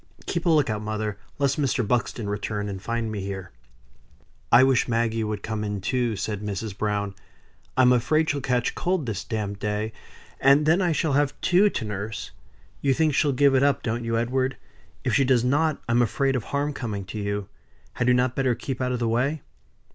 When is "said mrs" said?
6.15-6.75